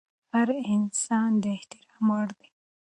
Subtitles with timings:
[0.33, 2.49] هر انسان د احترام وړ دی.